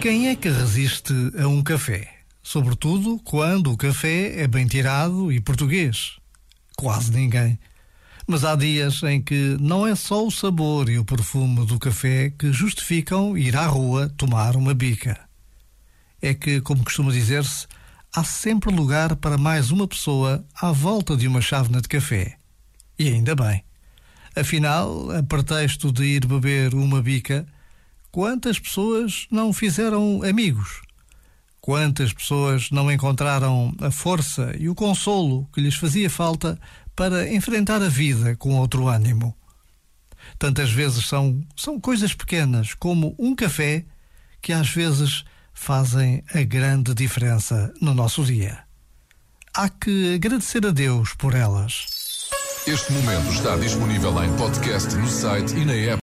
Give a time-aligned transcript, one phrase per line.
[0.00, 2.08] Quem é que resiste a um café?
[2.42, 6.16] Sobretudo quando o café é bem tirado e português.
[6.74, 7.58] Quase ninguém.
[8.26, 12.30] Mas há dias em que não é só o sabor e o perfume do café
[12.30, 15.20] que justificam ir à rua tomar uma bica.
[16.22, 17.66] É que, como costuma dizer-se,
[18.10, 22.38] há sempre lugar para mais uma pessoa à volta de uma chávena de café.
[22.98, 23.62] E ainda bem.
[24.34, 27.46] Afinal, a pretexto de ir beber uma bica,
[28.10, 30.82] quantas pessoas não fizeram amigos?
[31.60, 36.58] Quantas pessoas não encontraram a força e o consolo que lhes fazia falta
[36.96, 39.36] para enfrentar a vida com outro ânimo?
[40.38, 43.84] Tantas vezes são, são coisas pequenas, como um café,
[44.40, 48.58] que às vezes fazem a grande diferença no nosso dia.
[49.52, 51.86] Há que agradecer a Deus por elas.
[52.66, 55.98] Este momento está disponível em podcast no site e na app.